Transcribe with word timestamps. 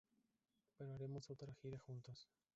Pero 0.77 0.93
haremos 0.95 1.29
otra 1.29 1.53
gira 1.61 1.77
juntos. 1.77 2.27